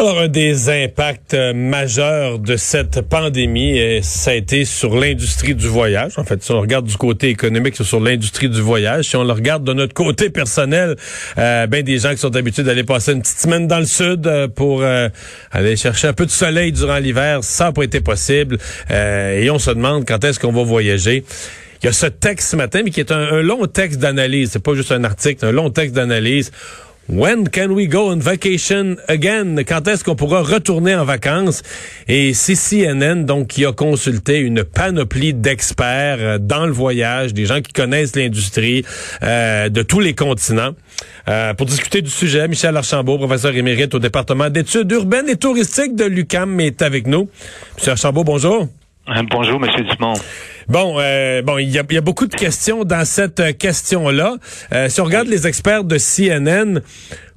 Alors, 0.00 0.20
un 0.20 0.28
des 0.28 0.68
impacts 0.68 1.34
euh, 1.34 1.52
majeurs 1.52 2.38
de 2.38 2.56
cette 2.56 3.00
pandémie, 3.00 3.80
euh, 3.80 3.98
ça 4.00 4.30
a 4.30 4.34
été 4.34 4.64
sur 4.64 4.94
l'industrie 4.94 5.56
du 5.56 5.66
voyage. 5.66 6.12
En 6.18 6.24
fait, 6.24 6.40
si 6.40 6.52
on 6.52 6.60
regarde 6.60 6.86
du 6.86 6.96
côté 6.96 7.30
économique, 7.30 7.74
c'est 7.76 7.82
sur 7.82 7.98
l'industrie 7.98 8.48
du 8.48 8.60
voyage. 8.60 9.06
Si 9.06 9.16
on 9.16 9.24
le 9.24 9.32
regarde 9.32 9.64
de 9.64 9.72
notre 9.72 9.94
côté 9.94 10.30
personnel, 10.30 10.94
euh, 11.36 11.66
ben 11.66 11.82
des 11.82 11.98
gens 11.98 12.12
qui 12.12 12.18
sont 12.18 12.36
habitués 12.36 12.62
d'aller 12.62 12.84
passer 12.84 13.10
une 13.10 13.22
petite 13.22 13.40
semaine 13.40 13.66
dans 13.66 13.80
le 13.80 13.86
sud 13.86 14.24
euh, 14.28 14.46
pour 14.46 14.84
aller 15.50 15.74
chercher 15.74 16.06
un 16.06 16.12
peu 16.12 16.26
de 16.26 16.30
soleil 16.30 16.70
durant 16.70 16.98
l'hiver, 16.98 17.42
ça 17.42 17.64
n'a 17.64 17.72
pas 17.72 17.82
été 17.82 18.00
possible. 18.00 18.58
et 18.90 19.50
on 19.50 19.58
se 19.58 19.70
demande 19.70 20.06
quand 20.06 20.22
est-ce 20.22 20.38
qu'on 20.38 20.52
va 20.52 20.62
voyager. 20.62 21.24
Il 21.82 21.86
y 21.86 21.88
a 21.88 21.92
ce 21.92 22.06
texte 22.06 22.50
ce 22.50 22.56
matin, 22.56 22.82
mais 22.84 22.90
qui 22.90 23.00
est 23.00 23.12
un, 23.12 23.18
un 23.18 23.42
long 23.42 23.66
texte 23.66 23.98
d'analyse. 23.98 24.50
C'est 24.52 24.62
pas 24.62 24.74
juste 24.74 24.92
un 24.92 25.02
article, 25.04 25.44
un 25.44 25.52
long 25.52 25.70
texte 25.70 25.94
d'analyse 25.94 26.52
When 27.10 27.48
can 27.48 27.70
we 27.70 27.88
go 27.88 28.10
on 28.10 28.18
vacation 28.18 28.96
again? 29.08 29.56
Quand 29.66 29.88
est-ce 29.88 30.04
qu'on 30.04 30.14
pourra 30.14 30.42
retourner 30.42 30.94
en 30.94 31.06
vacances? 31.06 31.62
Et 32.06 32.34
c'est 32.34 32.54
CNN, 32.54 33.24
donc, 33.24 33.48
qui 33.48 33.64
a 33.64 33.72
consulté 33.72 34.40
une 34.40 34.62
panoplie 34.62 35.32
d'experts 35.32 36.18
euh, 36.20 36.38
dans 36.38 36.66
le 36.66 36.72
voyage, 36.72 37.32
des 37.32 37.46
gens 37.46 37.62
qui 37.62 37.72
connaissent 37.72 38.14
l'industrie 38.14 38.84
euh, 39.22 39.70
de 39.70 39.80
tous 39.80 40.00
les 40.00 40.14
continents. 40.14 40.72
Euh, 41.28 41.54
pour 41.54 41.64
discuter 41.64 42.02
du 42.02 42.10
sujet, 42.10 42.46
Michel 42.46 42.76
Archambault, 42.76 43.16
professeur 43.16 43.56
émérite 43.56 43.94
au 43.94 44.00
département 44.00 44.50
d'études 44.50 44.92
urbaines 44.92 45.30
et 45.30 45.36
touristiques 45.36 45.96
de 45.96 46.04
l'UCAM, 46.04 46.60
est 46.60 46.82
avec 46.82 47.06
nous. 47.06 47.30
Monsieur 47.76 47.92
Archambault, 47.92 48.24
bonjour. 48.24 48.68
Bonjour, 49.30 49.58
Monsieur 49.58 49.84
Dumont. 49.84 50.12
Bon, 50.68 50.96
euh, 50.98 51.40
bon, 51.40 51.56
il 51.56 51.70
y 51.70 51.78
a, 51.78 52.00
beaucoup 52.02 52.26
de 52.26 52.34
questions 52.34 52.84
dans 52.84 53.06
cette 53.06 53.40
euh, 53.40 53.52
question-là. 53.52 54.36
Euh, 54.74 54.90
si 54.90 55.00
on 55.00 55.04
regarde 55.04 55.26
les 55.26 55.46
experts 55.46 55.82
de 55.82 55.96
CNN, 55.96 56.82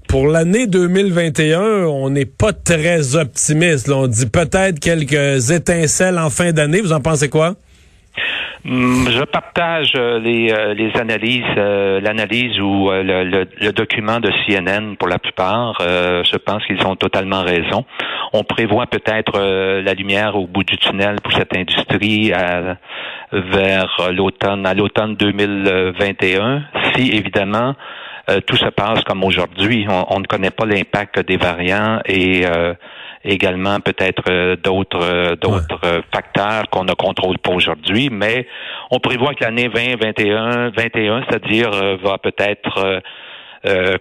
pour 0.09 0.27
l'année 0.27 0.67
2021, 0.67 1.61
on 1.85 2.09
n'est 2.09 2.25
pas 2.25 2.51
très 2.51 3.15
optimiste. 3.15 3.87
On 3.89 4.07
dit 4.07 4.25
peut-être 4.25 4.81
quelques 4.81 5.49
étincelles 5.49 6.19
en 6.19 6.29
fin 6.29 6.51
d'année. 6.51 6.81
Vous 6.81 6.91
en 6.91 6.99
pensez 6.99 7.29
quoi? 7.29 7.55
Mm, 8.63 9.09
je 9.09 9.23
partage 9.23 9.93
euh, 9.95 10.19
les, 10.19 10.51
euh, 10.51 10.75
les 10.75 10.95
analyses, 10.99 11.43
euh, 11.57 11.99
l'analyse 11.99 12.59
ou 12.59 12.91
le, 12.91 13.23
le, 13.23 13.71
document 13.71 14.19
de 14.19 14.29
CNN 14.45 14.95
pour 14.97 15.07
la 15.07 15.17
plupart. 15.17 15.77
je 15.79 16.37
pense 16.37 16.63
qu'ils 16.65 16.85
ont 16.85 16.95
totalement 16.95 17.41
raison. 17.41 17.85
On 18.33 18.43
prévoit 18.43 18.85
peut-être 18.85 19.39
la 19.39 19.93
lumière 19.93 20.35
au 20.35 20.45
bout 20.45 20.63
du 20.63 20.77
tunnel 20.77 21.15
pour 21.23 21.33
cette 21.33 21.55
industrie 21.55 22.31
vers 23.31 24.09
l'automne, 24.11 24.65
à 24.65 24.73
l'automne 24.73 25.15
2021, 25.15 26.63
si 26.93 27.11
évidemment 27.11 27.75
tout 28.45 28.57
se 28.57 28.69
passe 28.69 29.03
comme 29.03 29.23
aujourd'hui. 29.23 29.85
On, 29.89 30.05
on, 30.15 30.19
ne 30.19 30.25
connaît 30.25 30.51
pas 30.51 30.65
l'impact 30.65 31.25
des 31.25 31.37
variants 31.37 31.99
et 32.05 32.45
également 33.23 33.79
peut-être 33.79 34.23
euh, 34.29 34.55
d'autres 34.55 35.01
euh, 35.01 35.35
d'autres 35.35 35.79
euh, 35.83 36.01
facteurs 36.13 36.69
qu'on 36.69 36.83
ne 36.83 36.93
contrôle 36.93 37.37
pas 37.37 37.51
aujourd'hui, 37.51 38.09
mais 38.11 38.47
on 38.89 38.99
prévoit 38.99 39.33
que 39.33 39.43
l'année 39.43 39.69
2021, 39.69 40.69
21, 40.69 41.23
c'est-à-dire 41.29 41.71
va 42.03 42.17
peut-être 42.17 43.01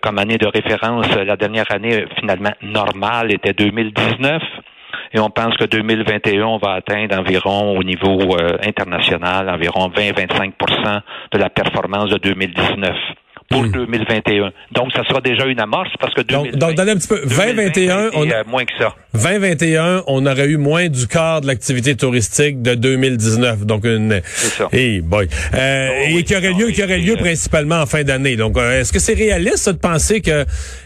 comme 0.01 0.19
année 0.19 0.39
de 0.39 0.47
référence, 0.47 1.07
la 1.15 1.37
dernière 1.37 1.71
année 1.71 2.05
finalement 2.19 2.53
normale 2.63 3.33
était 3.33 3.53
2019. 3.53 4.43
Et 5.13 5.21
on 5.21 5.29
pense 5.29 5.57
que 5.57 5.65
2021, 5.65 6.45
on 6.45 6.59
va 6.59 6.73
atteindre 6.73 7.19
environ 7.19 7.77
au 7.77 7.83
niveau 7.83 8.37
international 8.65 9.51
environ 9.51 9.89
20-25% 9.89 11.01
de 11.33 11.39
la 11.39 11.51
performance 11.51 12.11
de 12.11 12.19
2019 12.19 12.97
pour 13.51 13.65
2021. 13.65 14.47
Hmm. 14.47 14.51
Donc, 14.73 14.93
ça 14.93 15.03
sera 15.05 15.21
déjà 15.21 15.45
une 15.47 15.61
amorce 15.61 15.91
parce 15.99 16.15
que 16.15 16.23
2020, 16.23 16.57
donc, 16.57 16.75
donc 16.75 16.89
un 16.89 16.97
petit 16.97 17.09
peu. 17.09 17.21
2021, 17.27 18.11
on 18.15 18.31
a 18.31 18.45
moins 18.45 18.65
que 18.65 18.73
ça. 18.79 18.95
2021, 19.13 20.05
on 20.07 20.25
aurait 20.25 20.47
eu 20.47 20.57
moins 20.57 20.89
du 20.89 21.09
quart 21.09 21.41
de 21.41 21.49
l'activité 21.49 21.97
touristique 21.97 22.63
de 22.63 22.75
2019. 22.75 23.67
Donc 23.67 23.85
une. 23.85 24.23
Ça. 24.25 24.69
Hey 24.73 25.01
boy. 25.01 25.29
Euh, 25.55 25.89
oh 25.91 26.19
et 26.19 26.23
qui 26.23 26.37
aurait 26.37 26.53
lieu, 26.53 26.71
qui 26.71 26.83
aurait 26.83 26.99
lieu 26.99 27.17
principalement 27.17 27.81
en 27.81 27.87
fin 27.87 28.05
d'année. 28.05 28.37
Donc, 28.37 28.57
euh, 28.57 28.81
est-ce 28.81 28.93
que 28.93 29.01
c'est 29.01 29.15
réaliste 29.15 29.69
de 29.69 29.77
penser 29.77 30.21
que 30.21 30.45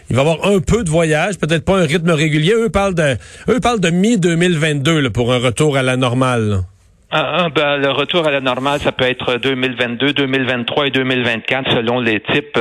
il 0.09 0.15
va 0.15 0.23
y 0.23 0.25
avoir 0.27 0.47
un 0.47 0.59
peu 0.59 0.83
de 0.83 0.89
voyage, 0.89 1.37
peut-être 1.37 1.65
pas 1.65 1.77
un 1.77 1.85
rythme 1.85 2.11
régulier? 2.11 2.53
Eux 2.53 2.69
parlent 2.69 2.95
de, 2.95 3.15
eux 3.47 3.59
parlent 3.59 3.79
de 3.79 3.91
mi 3.91 4.17
2022 4.17 5.11
pour 5.11 5.31
un 5.31 5.37
retour 5.37 5.77
à 5.77 5.83
la 5.83 5.97
normale. 5.97 6.61
Ah, 6.63 6.74
ah, 7.11 7.49
ben, 7.53 7.77
le 7.77 7.91
retour 7.91 8.27
à 8.27 8.31
la 8.31 8.41
normale, 8.41 8.79
ça 8.79 8.91
peut 8.91 9.05
être 9.05 9.37
2022, 9.37 10.13
2023 10.13 10.87
et 10.87 10.89
2024 10.89 11.71
selon 11.71 11.99
les 11.99 12.19
types 12.19 12.59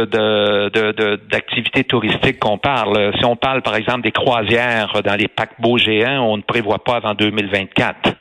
d'activités 1.30 1.84
touristiques 1.84 2.38
qu'on 2.38 2.58
parle. 2.58 3.12
Si 3.18 3.24
on 3.24 3.36
parle, 3.36 3.62
par 3.62 3.74
exemple, 3.74 4.02
des 4.02 4.12
croisières 4.12 5.00
dans 5.04 5.16
les 5.16 5.28
paquebots 5.28 5.78
géants, 5.78 6.26
on 6.26 6.36
ne 6.36 6.42
prévoit 6.42 6.84
pas 6.84 6.96
avant 6.96 7.14
2024. 7.14 8.12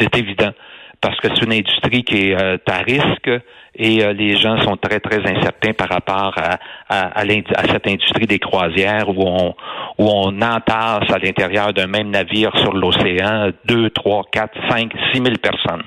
C'est 0.00 0.16
évident. 0.16 0.52
Parce 1.00 1.16
que 1.20 1.28
c'est 1.28 1.44
une 1.44 1.52
industrie 1.52 2.02
qui 2.02 2.30
est 2.30 2.34
euh, 2.34 2.56
à 2.66 2.78
risque 2.78 3.30
et 3.74 4.04
euh, 4.04 4.12
les 4.12 4.36
gens 4.36 4.60
sont 4.62 4.76
très, 4.76 4.98
très 4.98 5.18
incertains 5.18 5.72
par 5.72 5.88
rapport 5.88 6.34
à, 6.36 6.58
à, 6.88 7.22
cette 7.70 7.86
industrie 7.86 8.26
des 8.26 8.40
croisières 8.40 9.08
où 9.08 9.22
on, 9.22 9.54
où 9.98 10.08
on 10.08 10.42
entasse 10.42 11.08
à 11.12 11.18
l'intérieur 11.22 11.72
d'un 11.72 11.86
même 11.86 12.10
navire 12.10 12.50
sur 12.58 12.72
l'océan 12.72 13.50
deux, 13.64 13.90
trois, 13.90 14.24
quatre, 14.32 14.58
cinq, 14.68 14.92
six 15.12 15.20
mille 15.20 15.38
personnes. 15.38 15.84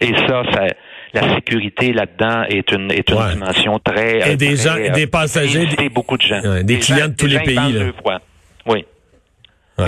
Et 0.00 0.12
ça, 0.28 0.42
ça 0.52 0.66
la 1.14 1.34
sécurité 1.36 1.94
là-dedans 1.94 2.42
est 2.50 2.70
une 2.72 2.92
est 2.92 3.08
une 3.10 3.30
dimension 3.30 3.78
très 3.78 4.32
et 4.32 4.36
des 4.36 4.56
gens, 4.56 4.74
des 4.92 5.06
passagers, 5.06 5.66
des, 5.78 5.88
beaucoup 5.88 6.18
de 6.18 6.22
gens, 6.22 6.42
des, 6.62 6.78
clients 6.78 7.08
de 7.08 7.14
tous 7.16 7.26
les 7.26 7.38
pays. 7.38 7.72
Là. 7.72 8.20
Oui. 8.66 8.84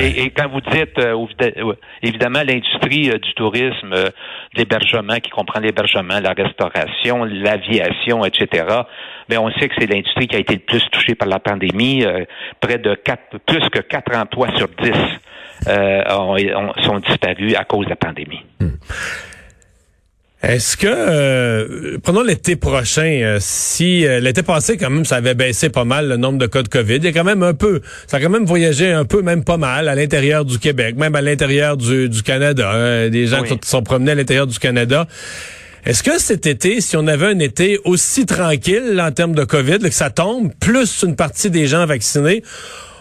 Et, 0.00 0.31
quand 0.31 0.48
vous 0.48 0.60
dites, 0.60 0.98
euh, 0.98 1.75
évidemment, 2.03 2.42
l'industrie 2.47 3.10
euh, 3.10 3.19
du 3.19 3.32
tourisme, 3.34 3.92
euh, 3.94 4.10
l'hébergement, 4.58 5.16
qui 5.16 5.30
comprend 5.30 5.60
l'hébergement, 5.60 6.20
la 6.20 6.32
restauration, 6.32 7.24
l'aviation, 7.24 8.24
etc., 8.24 8.66
mais 9.28 9.38
on 9.38 9.50
sait 9.52 9.69
que 9.69 9.74
c'est 9.78 9.86
l'industrie 9.86 10.26
qui 10.26 10.36
a 10.36 10.38
été 10.38 10.54
le 10.54 10.60
plus 10.60 10.82
touchée 10.91 11.14
par 11.14 11.28
la 11.28 11.38
pandémie. 11.38 12.04
près 12.60 12.78
de 12.78 12.94
quatre, 12.94 13.38
plus 13.46 13.69
que 13.70 13.80
quatre 13.80 14.14
emplois 14.14 14.48
sur 14.56 14.69
dix 14.69 14.92
sont 16.84 16.98
disparus 16.98 17.54
à 17.56 17.64
cause 17.64 17.86
de 17.86 17.91
la 17.91 17.96
pandémie. 17.96 18.44
Hmm. 18.60 18.70
Est-ce 20.41 20.76
que, 20.76 20.87
euh, 20.87 21.99
prenons 22.00 22.22
l'été 22.22 22.54
prochain, 22.54 23.03
euh, 23.03 23.38
si 23.41 24.06
euh, 24.06 24.21
l'été 24.21 24.44
passé, 24.44 24.76
quand 24.76 24.88
même, 24.88 25.04
ça 25.04 25.16
avait 25.16 25.34
baissé 25.34 25.69
pas 25.69 25.84
mal 25.84 26.09
le 26.09 26.16
nombre 26.16 26.38
de 26.38 26.47
cas 26.47 26.62
de 26.62 26.69
COVID, 26.69 26.94
il 26.94 27.04
y 27.04 27.09
a 27.09 27.12
quand 27.12 27.25
même 27.25 27.43
un 27.43 27.54
peu, 27.54 27.81
ça 28.06 28.19
a 28.19 28.21
quand 28.21 28.31
même 28.31 28.44
voyagé 28.44 28.93
un 28.93 29.04
peu, 29.04 29.21
même 29.21 29.43
pas 29.43 29.56
mal, 29.56 29.88
à 29.88 29.97
l'intérieur 29.97 30.44
du 30.44 30.60
Québec, 30.60 30.94
même 30.97 31.16
à 31.16 31.22
l'intérieur 31.22 31.76
du, 31.76 32.08
du 32.08 32.23
Canada, 32.23 33.08
des 33.08 33.26
gens 33.26 33.43
qui 33.43 33.58
sont 33.64 33.82
promenés 33.82 34.12
à 34.12 34.14
l'intérieur 34.14 34.46
du 34.46 34.61
Canada. 34.61 35.08
Est-ce 35.85 36.05
que 36.05 36.20
cet 36.20 36.46
été, 36.46 36.81
si 36.81 36.96
on 36.96 37.08
avait 37.08 37.26
un 37.26 37.38
été 37.40 37.81
aussi 37.85 38.25
tranquille 38.25 39.00
en 39.02 39.11
termes 39.11 39.35
de 39.35 39.44
COVID, 39.44 39.81
que 39.81 39.90
ça 39.90 40.11
tombe, 40.11 40.52
plus 40.61 41.02
une 41.02 41.17
partie 41.17 41.50
des 41.50 41.67
gens 41.67 41.85
vaccinés, 41.85 42.44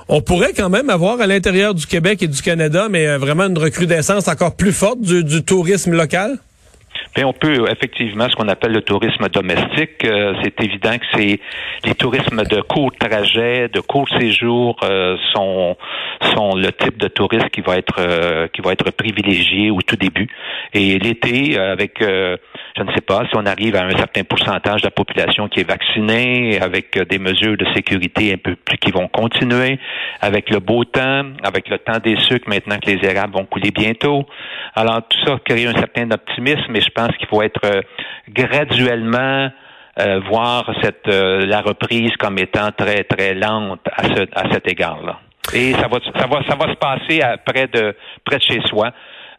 on 0.07 0.21
pourrait 0.21 0.53
quand 0.57 0.69
même 0.69 0.89
avoir 0.89 1.21
à 1.21 1.27
l'intérieur 1.27 1.75
du 1.75 1.85
Québec 1.85 2.23
et 2.23 2.27
du 2.27 2.41
Canada, 2.41 2.87
mais 2.89 3.15
vraiment 3.17 3.43
une 3.43 3.59
recrudescence 3.59 4.27
encore 4.27 4.55
plus 4.55 4.71
forte 4.71 5.01
du 5.01 5.43
tourisme 5.43 5.93
local? 5.93 6.39
Bien, 7.17 7.25
on 7.25 7.33
peut 7.33 7.65
effectivement 7.71 8.29
ce 8.29 8.35
qu'on 8.35 8.47
appelle 8.47 8.73
le 8.73 8.83
tourisme 8.83 9.27
domestique. 9.29 10.05
Euh, 10.05 10.35
c'est 10.43 10.63
évident 10.63 10.99
que 10.99 11.05
c'est 11.15 11.39
les 11.83 11.95
tourismes 11.95 12.43
de 12.43 12.61
court 12.61 12.91
trajet, 12.91 13.69
de 13.69 13.79
court 13.79 14.07
séjour 14.19 14.77
euh, 14.83 15.17
sont 15.33 15.75
sont 16.35 16.53
le 16.53 16.71
type 16.71 16.99
de 16.99 17.07
tourisme 17.07 17.49
qui 17.49 17.61
va 17.61 17.77
être 17.77 17.95
euh, 17.97 18.47
qui 18.53 18.61
va 18.61 18.73
être 18.73 18.91
privilégié 18.91 19.71
au 19.71 19.81
tout 19.81 19.95
début. 19.95 20.27
Et 20.75 20.99
l'été, 20.99 21.57
avec 21.57 22.03
je 22.77 22.83
ne 22.83 22.91
sais 22.93 23.01
pas 23.01 23.23
si 23.29 23.35
on 23.35 23.45
arrive 23.45 23.75
à 23.75 23.85
un 23.85 23.97
certain 23.97 24.23
pourcentage 24.23 24.81
de 24.81 24.87
la 24.87 24.91
population 24.91 25.47
qui 25.47 25.61
est 25.61 25.67
vaccinée, 25.67 26.59
avec 26.61 26.97
des 27.09 27.17
mesures 27.17 27.57
de 27.57 27.65
sécurité 27.73 28.33
un 28.33 28.37
peu 28.37 28.55
plus 28.55 28.77
qui 28.77 28.91
vont 28.91 29.07
continuer, 29.07 29.79
avec 30.21 30.49
le 30.49 30.59
beau 30.59 30.83
temps, 30.83 31.23
avec 31.43 31.69
le 31.69 31.79
temps 31.79 31.97
des 32.03 32.17
sucres 32.17 32.47
maintenant 32.47 32.77
que 32.77 32.91
les 32.91 33.03
érables 33.07 33.33
vont 33.33 33.45
couler 33.45 33.71
bientôt. 33.71 34.25
Alors 34.75 35.01
tout 35.09 35.17
ça 35.25 35.37
crée 35.43 35.65
un 35.65 35.73
certain 35.73 36.11
optimisme, 36.11 36.65
mais 36.69 36.81
je 36.81 36.89
pense 36.89 37.15
qu'il 37.17 37.27
faut 37.27 37.41
être 37.41 37.65
euh, 37.65 37.81
graduellement 38.29 39.49
euh, 39.99 40.19
voir 40.29 40.69
cette 40.83 41.07
euh, 41.07 41.45
la 41.47 41.61
reprise 41.61 42.11
comme 42.19 42.37
étant 42.37 42.71
très 42.71 43.03
très 43.03 43.33
lente 43.33 43.81
à, 43.91 44.03
ce, 44.03 44.21
à 44.35 44.53
cet 44.53 44.67
égard-là. 44.67 45.19
Et 45.53 45.73
ça 45.73 45.87
va 45.87 45.97
ça 45.99 46.27
va 46.27 46.43
ça 46.47 46.55
va 46.55 46.71
se 46.71 46.77
passer 46.77 47.21
à 47.21 47.37
près 47.37 47.67
de 47.67 47.95
près 48.23 48.37
de 48.37 48.43
chez 48.43 48.61
soi. 48.67 48.91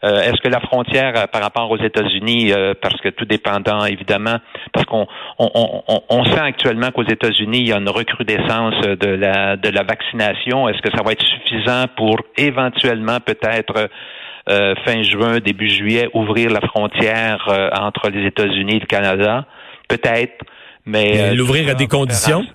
Est-ce 0.02 0.40
que 0.40 0.48
la 0.48 0.60
frontière 0.60 1.28
par 1.28 1.42
rapport 1.42 1.70
aux 1.70 1.78
États-Unis, 1.78 2.52
parce 2.80 3.00
que 3.00 3.08
tout 3.08 3.24
dépendant 3.24 3.84
évidemment, 3.84 4.36
parce 4.72 4.86
qu'on 4.86 5.06
on, 5.38 5.50
on, 5.54 6.02
on, 6.08 6.24
sent 6.24 6.40
actuellement 6.40 6.92
qu'aux 6.92 7.08
États-Unis 7.08 7.58
il 7.58 7.68
y 7.68 7.72
a 7.72 7.78
une 7.78 7.88
recrudescence 7.88 8.80
de 8.80 9.08
la 9.08 9.56
de 9.56 9.68
la 9.68 9.82
vaccination. 9.82 10.68
Est-ce 10.68 10.80
que 10.82 10.96
ça 10.96 11.02
va 11.04 11.12
être 11.12 11.24
suffisant 11.24 11.86
pour 11.96 12.20
éventuellement 12.36 13.18
peut-être 13.18 13.88
euh, 14.48 14.74
fin 14.86 15.02
juin, 15.02 15.40
début 15.40 15.68
juillet, 15.68 16.08
ouvrir 16.14 16.48
la 16.50 16.60
frontière 16.62 17.46
euh, 17.48 17.68
entre 17.78 18.08
les 18.08 18.26
États-Unis 18.26 18.76
et 18.76 18.80
le 18.80 18.86
Canada, 18.86 19.44
peut-être, 19.88 20.42
mais 20.86 21.20
euh, 21.20 21.34
l'ouvrir 21.34 21.68
à 21.68 21.74
des 21.74 21.86
conditions? 21.86 22.46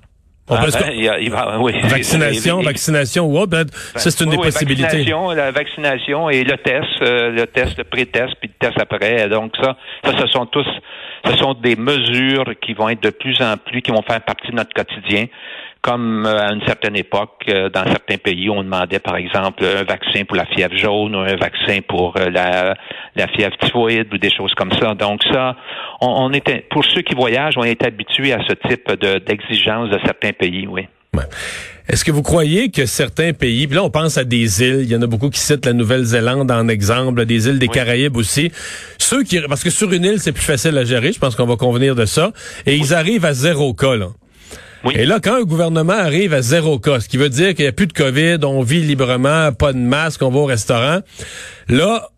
Vaccination, 0.48 2.62
vaccination 2.62 3.26
ou 3.26 3.38
autre, 3.38 3.52
ben, 3.52 3.66
ça 3.96 4.12
c'est 4.12 4.24
une 4.24 4.32
des 4.32 4.38
possibilités. 4.38 4.84
Vaccination, 4.84 5.32
la 5.32 5.52
vaccination 5.52 6.30
et 6.30 6.44
le 6.44 6.58
test, 6.58 7.02
le 7.02 7.46
test, 7.46 7.78
le 7.78 7.84
pré-test, 7.84 8.34
puis 8.40 8.50
le 8.50 8.68
test 8.68 8.80
après. 8.80 9.30
Donc 9.30 9.54
ça, 9.62 9.78
ça, 10.04 10.12
ce 10.20 10.28
sont 10.28 10.46
tous, 10.46 10.68
ce 11.26 11.38
sont 11.38 11.54
des 11.54 11.76
mesures 11.76 12.54
qui 12.62 12.74
vont 12.74 12.90
être 12.90 13.04
de 13.04 13.10
plus 13.10 13.42
en 13.42 13.58
plus, 13.58 13.82
qui 13.82 13.92
vont 13.92 14.02
faire 14.02 14.22
partie 14.22 14.52
de 14.52 14.56
notre 14.56 14.74
quotidien 14.74 15.28
comme 15.84 16.26
euh, 16.26 16.40
à 16.40 16.54
une 16.54 16.66
certaine 16.66 16.96
époque, 16.96 17.44
euh, 17.50 17.70
dans 17.70 17.84
certains 17.84 18.18
pays, 18.18 18.50
on 18.50 18.64
demandait 18.64 19.00
par 19.00 19.18
exemple 19.18 19.66
un 19.66 19.84
vaccin 19.84 20.24
pour 20.24 20.38
la 20.38 20.46
fièvre 20.46 20.76
jaune 20.78 21.14
ou 21.14 21.20
un 21.20 21.36
vaccin 21.36 21.80
pour 21.86 22.16
euh, 22.18 22.30
la, 22.30 22.74
la 23.16 23.28
fièvre 23.28 23.56
typhoïde 23.58 24.08
ou 24.14 24.18
des 24.18 24.32
choses 24.32 24.54
comme 24.56 24.72
ça. 24.72 24.96
Donc 24.96 25.22
ça, 25.26 25.58
on, 26.00 26.32
était, 26.32 26.66
pour 26.72 26.86
ceux 26.86 27.02
qui 27.02 27.16
voyagent, 27.16 27.58
on 27.58 27.64
est 27.64 27.84
habitué 27.84 28.32
à 28.32 28.40
ce 28.48 28.54
type 28.54 28.94
d'exigence 29.28 29.90
de, 29.90 30.00
certains 30.06 30.32
pays, 30.34 30.68
oui. 30.68 30.84
Est-ce 31.88 32.06
que 32.06 32.12
vous 32.12 32.24
croyez 32.24 32.72
que 32.72 32.86
certains 32.86 33.34
pays, 33.34 33.68
puis 33.68 33.76
là 33.76 33.84
on 33.84 33.90
pense 33.90 34.18
à 34.18 34.24
des 34.24 34.64
îles, 34.64 34.80
il 34.82 34.90
y 34.90 34.96
en 34.96 35.02
a 35.02 35.08
beaucoup 35.08 35.30
qui 35.30 35.40
citent 35.40 35.66
la 35.66 35.74
Nouvelle-Zélande 35.74 36.50
en 36.50 36.68
exemple, 36.68 37.26
des 37.26 37.48
îles 37.48 37.60
des 37.60 37.68
Caraïbes 37.68 38.16
aussi, 38.18 38.52
ceux 38.98 39.24
qui, 39.24 39.40
parce 39.42 39.64
que 39.64 39.70
sur 39.70 39.92
une 39.92 40.06
île 40.06 40.20
c'est 40.20 40.32
plus 40.32 40.44
facile 40.44 40.78
à 40.78 40.86
gérer, 40.86 41.12
je 41.12 41.20
pense 41.20 41.36
qu'on 41.36 41.46
va 41.46 41.56
convenir 41.56 41.96
de 41.96 42.06
ça, 42.06 42.32
et 42.66 42.78
ils 42.78 42.94
arrivent 42.94 43.26
à 43.26 43.34
zéro 43.34 43.74
cas 43.74 43.96
là. 43.96 44.08
Et 44.92 45.06
là, 45.06 45.20
quand 45.24 45.36
un 45.36 45.44
gouvernement 45.44 45.94
arrive 45.94 46.34
à 46.34 46.42
zéro 46.42 46.78
cas, 46.78 47.00
ce 47.00 47.08
qui 47.08 47.16
veut 47.16 47.30
dire 47.30 47.56
qu'il 47.56 47.64
n'y 47.64 47.70
a 47.70 47.72
plus 47.72 47.88
de 47.88 47.94
COVID, 47.94 48.40
on 48.44 48.62
vit 48.64 48.82
librement, 48.82 49.54
pas 49.54 49.72
de 49.72 49.78
masque, 49.78 50.22
on 50.22 50.30
va 50.30 50.40
au 50.40 50.46
restaurant, 50.46 51.00
là, 51.70 52.10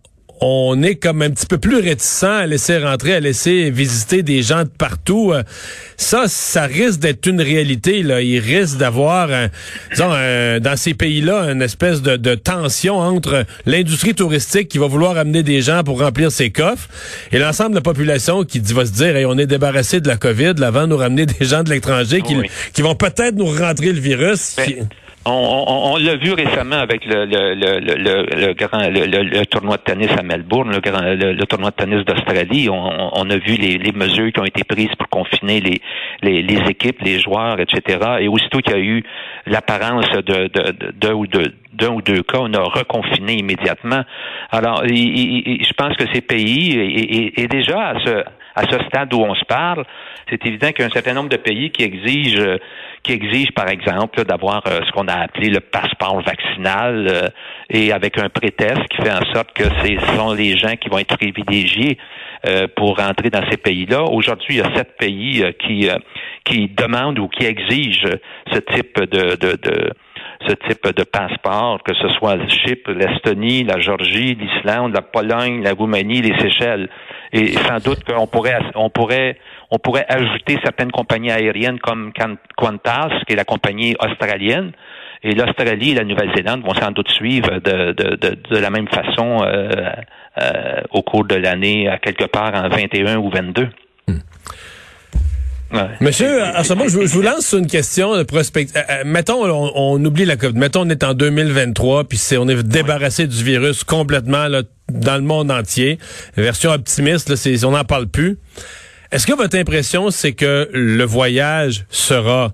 on 0.41 0.81
est 0.83 0.95
comme 0.95 1.21
un 1.21 1.29
petit 1.29 1.45
peu 1.45 1.57
plus 1.57 1.77
réticent 1.77 2.23
à 2.23 2.45
laisser 2.45 2.77
rentrer, 2.77 3.13
à 3.13 3.19
laisser 3.19 3.69
visiter 3.69 4.21
des 4.21 4.41
gens 4.41 4.63
de 4.63 4.69
partout. 4.69 5.31
Euh, 5.33 5.43
ça, 5.97 6.25
ça 6.27 6.65
risque 6.65 6.99
d'être 6.99 7.25
une 7.25 7.41
réalité. 7.41 8.03
Là. 8.03 8.21
Il 8.21 8.39
risque 8.39 8.77
d'avoir, 8.77 9.29
disons, 9.91 10.09
dans 10.09 10.75
ces 10.75 10.93
pays-là, 10.93 11.51
une 11.51 11.61
espèce 11.61 12.01
de, 12.01 12.17
de 12.17 12.35
tension 12.35 12.99
entre 12.99 13.45
l'industrie 13.65 14.13
touristique 14.13 14.67
qui 14.67 14.77
va 14.77 14.87
vouloir 14.87 15.17
amener 15.17 15.41
des 15.41 15.61
gens 15.61 15.83
pour 15.83 15.99
remplir 15.99 16.31
ses 16.31 16.49
coffres 16.49 16.89
et 17.31 17.39
l'ensemble 17.39 17.71
de 17.71 17.75
la 17.75 17.81
population 17.81 18.43
qui 18.43 18.59
va 18.59 18.85
se 18.85 18.91
dire, 18.91 19.15
hey, 19.15 19.25
on 19.25 19.37
est 19.37 19.47
débarrassé 19.47 20.01
de 20.01 20.07
la 20.07 20.17
COVID, 20.17 20.53
là, 20.57 20.67
avant 20.67 20.87
nous 20.87 20.97
ramener 20.97 21.25
des 21.25 21.45
gens 21.45 21.63
de 21.63 21.69
l'étranger 21.69 22.21
qui, 22.21 22.35
qui 22.73 22.81
vont 22.81 22.95
peut-être 22.95 23.35
nous 23.35 23.45
rentrer 23.47 23.93
le 23.93 23.99
virus. 23.99 24.55
Ben, 24.57 24.87
on, 25.25 25.93
on, 25.93 25.97
l'a 25.97 26.15
vu 26.17 26.33
récemment 26.33 26.75
avec 26.75 27.05
le, 27.05 27.25
le, 27.25 27.55
le, 27.55 28.47
le 28.47 28.53
grand 28.53 28.87
le, 28.87 29.43
tournoi 29.45 29.77
de 29.77 29.81
tennis 29.81 30.11
à 30.17 30.21
Melbourne, 30.21 30.71
le, 30.71 30.79
grand, 30.79 31.01
le, 31.01 31.43
tournoi 31.45 31.71
de 31.71 31.75
tennis 31.75 32.05
d'Australie. 32.05 32.69
On, 32.69 33.29
a 33.29 33.37
vu 33.37 33.55
les, 33.55 33.91
mesures 33.91 34.31
qui 34.31 34.39
ont 34.39 34.45
été 34.45 34.63
prises 34.63 34.93
pour 34.97 35.09
confiner 35.09 35.61
les, 35.61 35.81
les, 36.21 36.69
équipes, 36.69 37.01
les 37.01 37.19
joueurs, 37.19 37.59
etc. 37.59 37.99
Et 38.19 38.27
aussitôt 38.27 38.59
qu'il 38.59 38.73
y 38.73 38.75
a 38.75 38.79
eu 38.79 39.03
l'apparence 39.47 40.09
de, 40.11 40.47
de, 40.47 40.91
de, 40.93 41.13
ou 41.13 41.25
d'un 41.27 41.89
ou 41.89 42.01
deux 42.01 42.21
cas, 42.21 42.39
on 42.41 42.53
a 42.53 42.61
reconfiné 42.61 43.33
immédiatement. 43.33 44.03
Alors, 44.51 44.83
je 44.85 45.73
pense 45.73 45.95
que 45.97 46.05
ces 46.13 46.21
pays, 46.21 46.73
et, 46.73 47.41
et 47.41 47.47
déjà 47.47 47.89
à 47.89 47.99
ce 48.05 48.23
à 48.55 48.63
ce 48.63 48.77
stade 48.87 49.13
où 49.13 49.21
on 49.21 49.35
se 49.35 49.45
parle, 49.45 49.83
c'est 50.29 50.45
évident 50.45 50.69
qu'il 50.69 50.79
y 50.79 50.83
a 50.83 50.87
un 50.87 50.91
certain 50.91 51.13
nombre 51.13 51.29
de 51.29 51.37
pays 51.37 51.71
qui 51.71 51.83
exigent, 51.83 52.57
qui 53.03 53.11
exigent 53.11 53.51
par 53.55 53.69
exemple, 53.69 54.23
d'avoir 54.23 54.63
euh, 54.67 54.79
ce 54.85 54.91
qu'on 54.91 55.07
a 55.07 55.15
appelé 55.15 55.49
le 55.49 55.59
passeport 55.59 56.21
vaccinal 56.21 57.07
euh, 57.07 57.29
et 57.69 57.91
avec 57.91 58.17
un 58.17 58.29
prétexte 58.29 58.87
qui 58.89 59.01
fait 59.01 59.11
en 59.11 59.33
sorte 59.33 59.53
que 59.53 59.63
ce 59.63 60.15
sont 60.15 60.33
les 60.33 60.57
gens 60.57 60.75
qui 60.75 60.89
vont 60.89 60.99
être 60.99 61.17
privilégiés 61.17 61.97
euh, 62.47 62.67
pour 62.75 62.97
rentrer 62.97 63.29
dans 63.29 63.43
ces 63.49 63.57
pays-là. 63.57 64.03
Aujourd'hui, 64.03 64.55
il 64.55 64.57
y 64.57 64.61
a 64.61 64.75
sept 64.75 64.97
pays 64.97 65.43
qui 65.59 65.89
qui 66.43 66.67
demandent 66.67 67.17
ou 67.19 67.27
qui 67.27 67.45
exigent 67.45 68.07
ce 68.51 68.59
type 68.59 68.99
de, 68.99 69.35
de, 69.35 69.57
de 69.57 69.91
ce 70.47 70.53
type 70.53 70.87
de 70.95 71.03
passeport, 71.03 71.81
que 71.83 71.93
ce 71.95 72.07
soit 72.09 72.37
Chypre, 72.49 72.91
l'Estonie, 72.91 73.63
la 73.63 73.79
Georgie, 73.79 74.35
l'Islande, 74.35 74.93
la 74.93 75.01
Pologne, 75.01 75.63
la 75.63 75.73
Roumanie, 75.73 76.21
les 76.21 76.37
Seychelles. 76.39 76.89
Et 77.37 77.51
sans 77.67 77.79
doute 77.79 78.05
qu'on 78.05 78.27
pourrait, 78.27 78.57
on 78.75 78.89
pourrait, 78.89 79.37
on 79.69 79.77
pourrait 79.77 80.05
ajouter 80.07 80.57
certaines 80.63 80.91
compagnies 80.91 81.31
aériennes 81.31 81.79
comme 81.79 82.13
Qantas, 82.13 83.09
qui 83.27 83.33
est 83.33 83.35
la 83.35 83.43
compagnie 83.43 83.93
australienne. 83.99 84.71
Et 85.21 85.35
l'Australie 85.35 85.91
et 85.91 85.95
la 85.95 86.05
Nouvelle-Zélande 86.05 86.63
vont 86.63 86.73
sans 86.75 86.91
doute 86.91 87.09
suivre 87.09 87.59
de, 87.59 87.91
de, 87.91 88.15
de, 88.15 88.37
de 88.49 88.57
la 88.57 88.69
même 88.69 88.87
façon 88.87 89.39
euh, 89.43 89.69
euh, 90.41 90.81
au 90.91 91.01
cours 91.01 91.25
de 91.25 91.35
l'année, 91.35 91.89
à 91.89 91.97
quelque 91.97 92.23
part 92.25 92.53
en 92.55 92.69
21 92.69 93.17
ou 93.17 93.29
22. 93.29 93.67
Monsieur, 95.99 96.41
à 96.41 96.63
ce 96.63 96.73
moment, 96.73 96.87
je, 96.87 96.99
vous 96.99 97.21
lance 97.21 97.51
une 97.51 97.67
question 97.67 98.15
de 98.15 98.23
prospect. 98.23 98.67
Euh, 98.77 99.03
mettons, 99.05 99.43
on, 99.43 100.05
oublie 100.05 100.23
la 100.23 100.37
COVID. 100.37 100.57
Mettons, 100.57 100.83
on 100.83 100.89
est 100.89 101.03
en 101.03 101.13
2023, 101.13 102.05
puis 102.05 102.17
c'est, 102.17 102.37
on 102.37 102.47
est 102.47 102.63
débarrassé 102.63 103.27
du 103.27 103.43
virus 103.43 103.83
complètement 103.83 104.47
dans 104.89 105.15
le 105.15 105.23
monde 105.23 105.51
entier. 105.51 105.97
Version 106.35 106.71
optimiste, 106.71 107.29
là, 107.29 107.35
c'est, 107.35 107.63
on 107.65 107.71
n'en 107.71 107.83
parle 107.83 108.07
plus. 108.07 108.37
Est-ce 109.11 109.27
que 109.27 109.33
votre 109.33 109.57
impression, 109.57 110.11
c'est 110.11 110.33
que 110.33 110.69
le 110.73 111.03
voyage 111.03 111.85
sera 111.89 112.53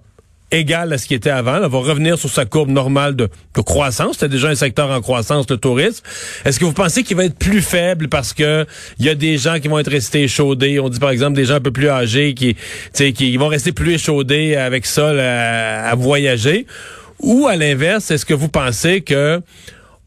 égal 0.51 0.91
à 0.91 0.97
ce 0.97 1.07
qui 1.07 1.13
était 1.13 1.29
avant? 1.29 1.55
Elle 1.55 1.69
va 1.69 1.77
revenir 1.79 2.17
sur 2.17 2.29
sa 2.29 2.45
courbe 2.45 2.69
normale 2.69 3.15
de, 3.15 3.29
croissance. 3.65 4.13
C'était 4.13 4.29
déjà 4.29 4.49
un 4.49 4.55
secteur 4.55 4.91
en 4.91 5.01
croissance, 5.01 5.49
le 5.49 5.57
tourisme. 5.57 6.03
Est-ce 6.45 6.59
que 6.59 6.65
vous 6.65 6.73
pensez 6.73 7.03
qu'il 7.03 7.17
va 7.17 7.25
être 7.25 7.37
plus 7.37 7.61
faible 7.61 8.09
parce 8.09 8.33
que 8.33 8.65
il 8.99 9.05
y 9.05 9.09
a 9.09 9.15
des 9.15 9.37
gens 9.37 9.59
qui 9.59 9.69
vont 9.69 9.79
être 9.79 9.91
restés 9.91 10.23
échaudés? 10.23 10.79
On 10.79 10.89
dit 10.89 10.99
par 10.99 11.09
exemple 11.09 11.35
des 11.35 11.45
gens 11.45 11.55
un 11.55 11.61
peu 11.61 11.71
plus 11.71 11.89
âgés 11.89 12.33
qui, 12.33 12.55
qui 12.93 13.37
vont 13.37 13.47
rester 13.47 13.71
plus 13.71 13.93
échaudés 13.93 14.55
avec 14.55 14.85
ça 14.85 15.09
à 15.89 15.95
voyager. 15.95 16.65
Ou 17.19 17.47
à 17.47 17.55
l'inverse, 17.55 18.11
est-ce 18.11 18.25
que 18.25 18.33
vous 18.33 18.49
pensez 18.49 19.01
que 19.01 19.41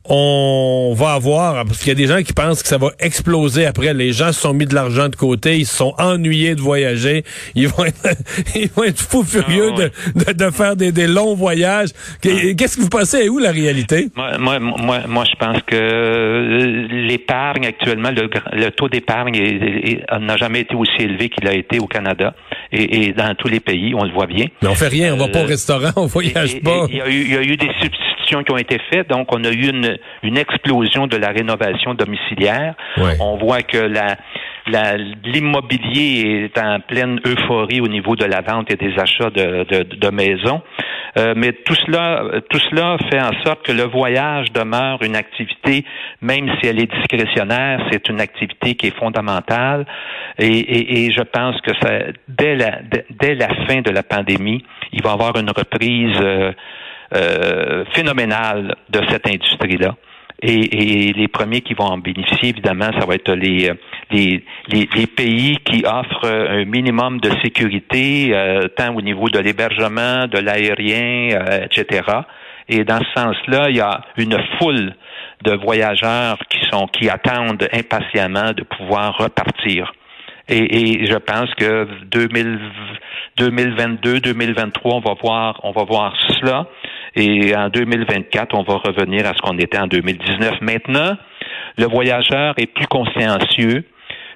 on 0.06 0.92
va 0.94 1.14
avoir, 1.14 1.64
parce 1.64 1.78
qu'il 1.78 1.88
y 1.88 1.92
a 1.92 1.94
des 1.94 2.06
gens 2.06 2.23
qui 2.23 2.34
pensent 2.34 2.62
que 2.62 2.68
ça 2.68 2.76
va 2.76 2.90
exploser 2.99 3.64
après. 3.64 3.94
Les 3.94 4.12
gens 4.12 4.32
se 4.32 4.40
sont 4.40 4.52
mis 4.52 4.66
de 4.66 4.75
l'argent 4.75 5.08
de 5.08 5.16
côté, 5.16 5.56
ils 5.58 5.66
se 5.66 5.76
sont 5.76 5.94
ennuyés 5.99 6.54
de 6.54 6.61
voyager, 6.61 7.25
ils 7.54 7.68
vont 7.68 7.87
être, 7.87 8.14
ils 8.54 8.68
vont 8.68 8.84
être 8.84 9.00
fous 9.00 9.25
furieux 9.25 9.70
ah, 9.78 9.88
de, 10.14 10.32
de, 10.32 10.50
faire 10.50 10.76
des, 10.76 10.92
des, 10.92 11.06
longs 11.06 11.34
voyages. 11.34 11.90
Qu'est-ce 12.20 12.76
que 12.76 12.82
vous 12.82 12.90
pensez? 12.90 13.30
Où 13.30 13.38
la 13.38 13.50
réalité? 13.50 14.08
Moi, 14.14 14.58
moi, 14.58 15.00
moi, 15.08 15.25
je 15.25 15.37
pense 15.37 15.62
que 15.66 15.75
euh, 15.75 16.87
l'épargne 16.90 17.66
actuellement, 17.66 18.11
le, 18.11 18.70
taux 18.70 18.88
d'épargne 18.88 19.40
n'a 20.20 20.37
jamais 20.37 20.61
été 20.61 20.75
aussi 20.75 21.00
élevé 21.00 21.30
qu'il 21.30 21.49
a 21.49 21.54
été 21.54 21.78
au 21.78 21.87
Canada 21.87 22.34
et, 22.73 23.12
dans 23.12 23.34
tous 23.34 23.49
les 23.49 23.61
pays, 23.61 23.94
on 23.94 24.04
le 24.04 24.12
voit 24.12 24.26
bien. 24.26 24.46
Mais 24.62 24.68
on 24.68 24.75
fait 24.75 24.88
rien, 24.88 25.14
on 25.14 25.16
va 25.16 25.28
pas 25.28 25.40
au 25.40 25.44
euh, 25.44 25.46
restaurant, 25.46 25.92
on 25.96 26.06
voyage 26.06 26.61
pas. 26.61 26.87
Il 26.90 26.96
y, 26.96 27.00
a 27.00 27.08
eu, 27.08 27.23
il 27.23 27.32
y 27.32 27.37
a 27.37 27.42
eu 27.42 27.56
des 27.56 27.70
substituts 27.80 28.13
répartitions 28.25 28.43
qui 28.43 28.52
ont 28.52 28.59
été 28.59 28.78
faites. 28.90 29.09
Donc, 29.09 29.33
on 29.33 29.45
a 29.45 29.50
eu 29.50 29.69
une, 29.69 29.97
une 30.23 30.38
explosion 30.38 31.07
de 31.07 31.16
la 31.16 31.28
rénovation 31.28 31.95
domiciliaire. 31.95 32.75
On 33.21 33.37
voit 33.37 33.62
que 33.62 33.78
la, 33.78 34.97
l'immobilier 35.25 36.45
est 36.45 36.59
en 36.59 36.81
pleine 36.81 37.21
euphorie 37.26 37.81
au 37.81 37.88
niveau 37.88 38.16
de 38.16 38.25
la 38.25 38.40
vente 38.40 38.71
et 38.71 38.76
des 38.76 38.99
achats 38.99 39.31
de, 39.31 39.64
de, 39.64 39.83
de 39.97 40.11
maisons. 40.11 40.62
Euh, 41.16 41.35
mais 41.37 41.52
tout 41.52 41.76
cela, 41.87 42.25
tout 42.50 42.59
cela 42.59 42.97
fait 43.09 43.21
en 43.21 43.33
sorte 43.45 43.64
que 43.64 43.71
le 43.71 43.85
voyage 43.85 44.52
demeure 44.52 45.00
une 45.02 45.14
activité, 45.14 45.85
même 46.21 46.50
si 46.59 46.69
elle 46.69 46.81
est 46.81 46.93
discrétionnaire, 46.93 47.78
c'est 47.93 48.09
une 48.09 48.21
activité 48.21 48.75
qui 48.75 48.88
est 48.88 48.99
fondamentale. 48.99 49.87
Et, 50.38 50.47
et, 50.49 51.04
et 51.04 51.12
je 51.12 51.23
pense 51.23 51.61
que 51.61 51.71
ça, 51.81 51.90
dès 52.26 52.57
la, 52.57 52.81
dès 53.11 53.37
la 53.37 53.49
fin 53.66 53.81
de 53.81 53.90
la 53.93 54.02
pandémie, 54.02 54.64
il 54.93 55.02
va 55.04 55.11
y 55.11 55.12
avoir 55.12 55.37
une 55.37 55.50
reprise 55.50 56.19
euh, 56.21 56.52
euh, 57.14 57.84
phénoménale 57.94 58.76
de 58.90 59.00
cette 59.11 59.26
industrie-là. 59.28 59.94
Et, 60.42 61.08
et, 61.08 61.12
les 61.12 61.28
premiers 61.28 61.61
qui 61.61 61.75
vont 61.75 61.84
en 61.84 61.99
bénéficier, 61.99 62.50
évidemment, 62.50 62.90
ça 62.99 63.06
va 63.06 63.14
être 63.14 63.32
les, 63.32 63.73
les, 64.11 64.42
les, 64.68 65.06
pays 65.06 65.56
qui 65.64 65.84
offrent 65.87 66.28
un 66.28 66.64
minimum 66.64 67.18
de 67.20 67.30
sécurité, 67.42 68.30
euh, 68.32 68.68
tant 68.76 68.94
au 68.94 69.00
niveau 69.00 69.28
de 69.28 69.38
l'hébergement, 69.38 70.26
de 70.26 70.38
l'aérien, 70.38 71.30
euh, 71.32 71.66
etc. 71.70 72.02
Et 72.68 72.84
dans 72.84 72.99
ce 72.99 73.20
sens-là, 73.20 73.70
il 73.70 73.76
y 73.76 73.80
a 73.80 74.00
une 74.16 74.37
foule 74.58 74.94
de 75.44 75.52
voyageurs 75.52 76.38
qui 76.50 76.58
sont 76.70 76.88
qui 76.88 77.08
attendent 77.08 77.68
impatiemment 77.73 78.52
de 78.52 78.64
pouvoir 78.64 79.16
repartir. 79.16 79.92
Et, 80.49 80.58
et 80.58 81.06
je 81.06 81.16
pense 81.16 81.49
que 81.54 81.87
2000, 82.06 82.58
2022, 83.38 84.20
2023, 84.20 84.94
on 84.94 85.00
va 85.00 85.14
voir, 85.20 85.61
on 85.62 85.73
va 85.73 85.84
voir 85.84 86.14
cela. 86.40 86.66
Et 87.16 87.54
en 87.54 87.68
2024, 87.68 88.54
on 88.54 88.62
va 88.62 88.75
revenir 88.76 89.26
à 89.26 89.35
ce 89.35 89.40
qu'on 89.40 89.59
était 89.59 89.78
en 89.78 89.87
2019. 89.87 90.61
Maintenant, 90.61 91.16
le 91.78 91.87
voyageur 91.87 92.54
est 92.56 92.66
plus 92.66 92.87
consciencieux, 92.87 93.85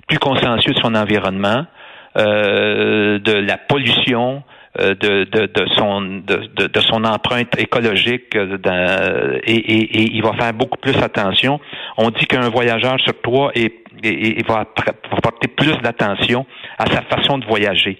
plus 0.06 0.18
consciencieux 0.18 0.72
de 0.72 0.80
son 0.80 0.94
environnement, 0.94 1.66
euh, 2.16 3.18
de 3.18 3.32
la 3.32 3.58
pollution, 3.58 4.42
euh, 4.80 4.94
de, 4.94 5.24
de, 5.24 5.46
de, 5.46 5.66
son 5.74 6.00
de, 6.02 6.66
de, 6.66 6.80
son 6.80 7.04
empreinte 7.04 7.58
écologique 7.58 8.34
euh, 8.36 9.38
et, 9.44 9.54
et, 9.54 10.00
et, 10.00 10.10
il 10.14 10.22
va 10.22 10.32
faire 10.34 10.52
beaucoup 10.52 10.78
plus 10.78 10.96
attention. 10.98 11.60
On 11.96 12.10
dit 12.10 12.26
qu'un 12.26 12.48
voyageur 12.48 12.98
sur 13.00 13.20
trois 13.22 13.50
est, 13.54 13.72
va 14.48 14.64
porter 15.22 15.48
plus 15.48 15.76
d'attention 15.82 16.46
à 16.78 16.86
sa 16.86 17.02
façon 17.02 17.38
de 17.38 17.46
voyager. 17.46 17.98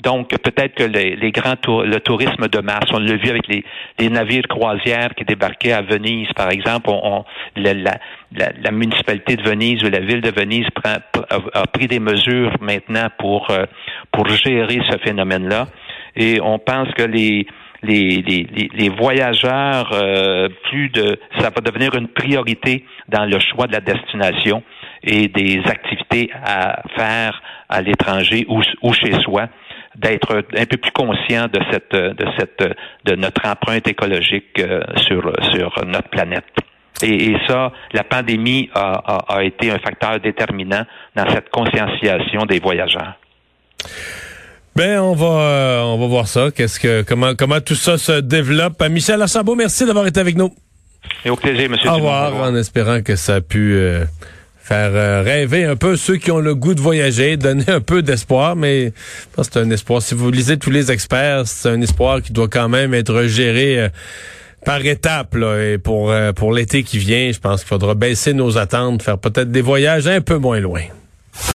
Donc, 0.00 0.28
peut-être 0.28 0.76
que 0.76 0.84
les, 0.84 1.16
les 1.16 1.32
grands 1.32 1.56
le 1.66 1.98
tourisme 1.98 2.46
de 2.46 2.60
masse, 2.60 2.84
on 2.92 3.00
l'a 3.00 3.16
vu 3.16 3.30
avec 3.30 3.48
les, 3.48 3.64
les, 3.98 4.08
navires 4.08 4.46
croisières 4.48 5.12
qui 5.16 5.24
débarquaient 5.24 5.72
à 5.72 5.82
Venise, 5.82 6.28
par 6.36 6.50
exemple, 6.50 6.88
on, 6.90 7.24
la, 7.56 7.74
la, 7.74 7.98
la, 8.30 8.70
municipalité 8.70 9.34
de 9.34 9.42
Venise 9.42 9.82
ou 9.82 9.90
la 9.90 9.98
ville 9.98 10.20
de 10.20 10.30
Venise 10.30 10.68
prend, 10.72 10.98
a, 11.52 11.66
pris 11.66 11.88
des 11.88 11.98
mesures 11.98 12.52
maintenant 12.60 13.08
pour, 13.18 13.50
euh, 13.50 13.64
pour 14.12 14.28
gérer 14.28 14.80
ce 14.88 14.98
phénomène-là. 14.98 15.66
Et 16.14 16.40
on 16.40 16.60
pense 16.60 16.94
que 16.94 17.02
les, 17.02 17.48
les, 17.82 18.22
les, 18.22 18.70
les, 18.72 18.88
voyageurs, 18.88 19.90
euh, 19.94 20.48
plus 20.70 20.90
de, 20.90 21.18
ça 21.40 21.50
va 21.50 21.60
devenir 21.60 21.96
une 21.96 22.08
priorité 22.08 22.84
dans 23.08 23.24
le 23.24 23.40
choix 23.40 23.66
de 23.66 23.72
la 23.72 23.80
destination 23.80 24.62
et 25.02 25.26
des 25.26 25.60
activités 25.66 26.30
à 26.34 26.82
faire 26.96 27.42
à 27.68 27.82
l'étranger 27.82 28.46
ou, 28.48 28.62
ou 28.82 28.92
chez 28.92 29.12
soi 29.22 29.48
d'être 29.98 30.44
un 30.56 30.64
peu 30.64 30.76
plus 30.76 30.92
conscient 30.92 31.46
de 31.48 31.60
cette 31.70 31.92
de 31.92 32.26
cette 32.38 32.64
de 33.04 33.14
notre 33.16 33.46
empreinte 33.46 33.86
écologique 33.86 34.58
euh, 34.58 34.80
sur 34.96 35.32
sur 35.52 35.84
notre 35.86 36.08
planète. 36.08 36.44
Et, 37.02 37.36
ça, 37.46 37.70
la 37.92 38.02
pandémie 38.02 38.70
a, 38.74 39.36
a, 39.36 39.44
été 39.44 39.70
un 39.70 39.78
facteur 39.78 40.18
déterminant 40.18 40.84
dans 41.14 41.30
cette 41.30 41.48
conscientisation 41.50 42.44
des 42.44 42.58
voyageurs. 42.58 43.14
Ben, 44.74 45.00
on 45.00 45.14
va, 45.14 45.26
euh, 45.26 45.82
on 45.82 45.98
va 45.98 46.06
voir 46.06 46.26
ça. 46.26 46.50
Qu'est-ce 46.50 46.80
que, 46.80 47.02
comment, 47.02 47.34
comment 47.36 47.60
tout 47.60 47.74
ça 47.74 47.98
se 47.98 48.20
développe? 48.20 48.82
Michel 48.88 49.22
Archambault, 49.22 49.54
merci 49.54 49.86
d'avoir 49.86 50.06
été 50.06 50.18
avec 50.18 50.36
nous. 50.36 50.52
Et 51.24 51.30
au 51.30 51.36
plaisir, 51.36 51.70
monsieur. 51.70 51.90
Au 51.90 51.94
revoir, 51.94 52.34
en 52.34 52.54
espérant 52.54 53.02
que 53.02 53.16
ça 53.16 53.36
a 53.36 53.40
pu 53.40 53.74
euh, 53.74 54.04
faire 54.68 54.90
euh, 54.94 55.22
rêver 55.22 55.64
un 55.64 55.76
peu 55.76 55.96
ceux 55.96 56.16
qui 56.16 56.30
ont 56.30 56.40
le 56.40 56.54
goût 56.54 56.74
de 56.74 56.80
voyager, 56.80 57.36
donner 57.48 57.68
un 57.68 57.80
peu 57.80 58.02
d'espoir, 58.02 58.54
mais 58.54 58.92
c'est 59.40 59.56
un 59.56 59.70
espoir. 59.70 60.02
Si 60.02 60.14
vous 60.14 60.30
lisez 60.30 60.58
tous 60.58 60.70
les 60.70 60.92
experts, 60.92 61.46
c'est 61.46 61.70
un 61.70 61.80
espoir 61.80 62.20
qui 62.20 62.34
doit 62.34 62.48
quand 62.48 62.68
même 62.68 62.92
être 62.92 63.24
géré 63.24 63.80
euh, 63.80 63.88
par 64.66 64.84
étapes. 64.84 65.34
et 65.36 65.78
pour, 65.78 66.10
euh, 66.10 66.32
pour 66.32 66.52
l'été 66.52 66.82
qui 66.82 66.98
vient, 66.98 67.32
je 67.32 67.38
pense 67.38 67.60
qu'il 67.60 67.68
faudra 67.68 67.94
baisser 67.94 68.34
nos 68.34 68.58
attentes, 68.58 69.02
faire 69.02 69.18
peut-être 69.18 69.50
des 69.50 69.62
voyages 69.62 70.06
un 70.06 70.20
peu 70.20 70.36
moins 70.36 70.60
loin. 70.60 70.82